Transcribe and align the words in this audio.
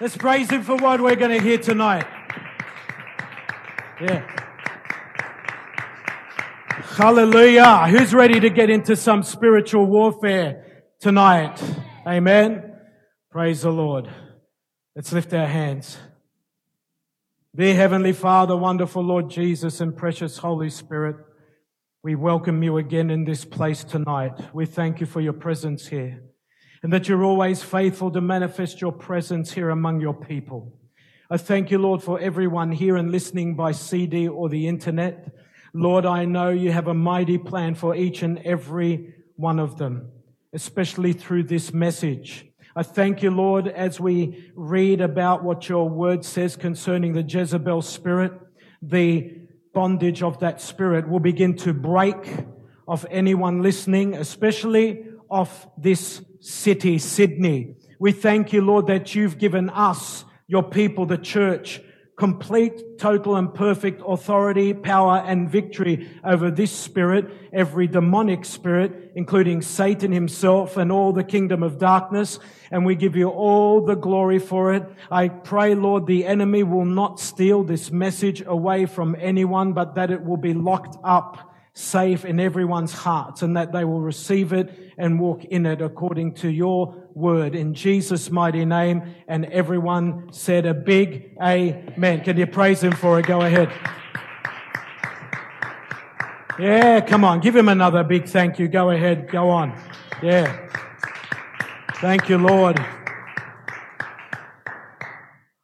Let's 0.00 0.16
praise 0.16 0.50
Him 0.50 0.62
for 0.62 0.74
what 0.76 1.00
we're 1.00 1.14
going 1.14 1.30
to 1.38 1.40
hear 1.40 1.56
tonight. 1.56 2.04
Yeah. 4.00 4.26
Hallelujah. 6.96 7.86
Who's 7.88 8.12
ready 8.12 8.40
to 8.40 8.50
get 8.50 8.70
into 8.70 8.96
some 8.96 9.22
spiritual 9.22 9.86
warfare 9.86 10.84
tonight? 10.98 11.62
Amen. 12.06 12.72
Praise 13.30 13.62
the 13.62 13.70
Lord. 13.70 14.10
Let's 14.96 15.12
lift 15.12 15.32
our 15.32 15.46
hands. 15.46 15.96
Dear 17.54 17.76
Heavenly 17.76 18.12
Father, 18.12 18.56
wonderful 18.56 19.04
Lord 19.04 19.30
Jesus, 19.30 19.80
and 19.80 19.96
precious 19.96 20.38
Holy 20.38 20.70
Spirit, 20.70 21.16
we 22.02 22.16
welcome 22.16 22.64
you 22.64 22.78
again 22.78 23.10
in 23.10 23.24
this 23.24 23.44
place 23.44 23.84
tonight. 23.84 24.32
We 24.52 24.66
thank 24.66 24.98
you 24.98 25.06
for 25.06 25.20
your 25.20 25.32
presence 25.34 25.86
here 25.86 26.20
and 26.84 26.92
that 26.92 27.08
you're 27.08 27.24
always 27.24 27.62
faithful 27.62 28.10
to 28.10 28.20
manifest 28.20 28.82
your 28.82 28.92
presence 28.92 29.50
here 29.50 29.70
among 29.70 30.02
your 30.02 30.12
people. 30.12 30.78
I 31.30 31.38
thank 31.38 31.70
you, 31.70 31.78
Lord, 31.78 32.02
for 32.02 32.20
everyone 32.20 32.72
here 32.72 32.96
and 32.96 33.10
listening 33.10 33.56
by 33.56 33.72
CD 33.72 34.28
or 34.28 34.50
the 34.50 34.68
internet. 34.68 35.34
Lord, 35.72 36.04
I 36.04 36.26
know 36.26 36.50
you 36.50 36.72
have 36.72 36.86
a 36.86 36.92
mighty 36.92 37.38
plan 37.38 37.74
for 37.74 37.96
each 37.96 38.22
and 38.22 38.38
every 38.40 39.14
one 39.36 39.58
of 39.58 39.78
them, 39.78 40.10
especially 40.52 41.14
through 41.14 41.44
this 41.44 41.72
message. 41.72 42.44
I 42.76 42.82
thank 42.82 43.22
you, 43.22 43.30
Lord, 43.30 43.66
as 43.66 43.98
we 43.98 44.52
read 44.54 45.00
about 45.00 45.42
what 45.42 45.70
your 45.70 45.88
word 45.88 46.22
says 46.22 46.54
concerning 46.54 47.14
the 47.14 47.22
Jezebel 47.22 47.80
spirit, 47.80 48.32
the 48.82 49.38
bondage 49.72 50.22
of 50.22 50.38
that 50.40 50.60
spirit 50.60 51.08
will 51.08 51.18
begin 51.18 51.56
to 51.56 51.72
break 51.72 52.44
of 52.86 53.06
anyone 53.10 53.62
listening, 53.62 54.12
especially 54.12 55.06
of 55.34 55.68
this 55.76 56.22
city, 56.38 56.96
Sydney. 56.96 57.74
We 57.98 58.12
thank 58.12 58.52
you, 58.52 58.62
Lord, 58.62 58.86
that 58.86 59.16
you've 59.16 59.36
given 59.36 59.68
us, 59.68 60.24
your 60.46 60.62
people, 60.62 61.06
the 61.06 61.18
church, 61.18 61.80
complete, 62.16 63.00
total 63.00 63.34
and 63.34 63.52
perfect 63.52 64.00
authority, 64.06 64.72
power 64.72 65.24
and 65.26 65.50
victory 65.50 66.08
over 66.22 66.52
this 66.52 66.70
spirit, 66.70 67.28
every 67.52 67.88
demonic 67.88 68.44
spirit, 68.44 69.10
including 69.16 69.60
Satan 69.60 70.12
himself 70.12 70.76
and 70.76 70.92
all 70.92 71.12
the 71.12 71.24
kingdom 71.24 71.64
of 71.64 71.80
darkness. 71.80 72.38
And 72.70 72.86
we 72.86 72.94
give 72.94 73.16
you 73.16 73.28
all 73.28 73.84
the 73.84 73.96
glory 73.96 74.38
for 74.38 74.72
it. 74.72 74.84
I 75.10 75.28
pray, 75.30 75.74
Lord, 75.74 76.06
the 76.06 76.26
enemy 76.26 76.62
will 76.62 76.84
not 76.84 77.18
steal 77.18 77.64
this 77.64 77.90
message 77.90 78.40
away 78.46 78.86
from 78.86 79.16
anyone, 79.18 79.72
but 79.72 79.96
that 79.96 80.12
it 80.12 80.22
will 80.22 80.36
be 80.36 80.54
locked 80.54 80.96
up 81.02 81.53
safe 81.74 82.24
in 82.24 82.38
everyone's 82.38 82.92
hearts 82.92 83.42
and 83.42 83.56
that 83.56 83.72
they 83.72 83.84
will 83.84 84.00
receive 84.00 84.52
it 84.52 84.92
and 84.96 85.18
walk 85.18 85.44
in 85.44 85.66
it 85.66 85.82
according 85.82 86.32
to 86.32 86.48
your 86.48 86.94
word 87.14 87.56
in 87.56 87.74
Jesus' 87.74 88.30
mighty 88.30 88.64
name. 88.64 89.14
And 89.26 89.44
everyone 89.46 90.32
said 90.32 90.66
a 90.66 90.74
big 90.74 91.36
amen. 91.42 92.22
Can 92.22 92.36
you 92.36 92.46
praise 92.46 92.82
him 92.82 92.92
for 92.92 93.18
it? 93.18 93.26
Go 93.26 93.40
ahead. 93.40 93.72
Yeah, 96.58 97.00
come 97.00 97.24
on. 97.24 97.40
Give 97.40 97.56
him 97.56 97.68
another 97.68 98.04
big 98.04 98.28
thank 98.28 98.60
you. 98.60 98.68
Go 98.68 98.90
ahead. 98.90 99.28
Go 99.28 99.50
on. 99.50 99.76
Yeah. 100.22 100.70
Thank 101.96 102.28
you, 102.28 102.38
Lord. 102.38 102.78